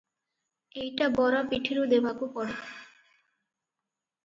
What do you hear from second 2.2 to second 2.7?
ପଡ଼େ।